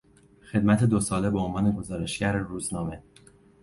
خدمت 0.51 0.83
دو 0.83 0.99
ساله 0.99 1.29
به 1.29 1.39
عنوان 1.39 1.71
گزارشگر 1.71 2.33
روزنامه 2.37 3.03